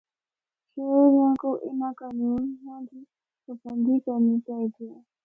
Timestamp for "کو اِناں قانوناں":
1.41-2.81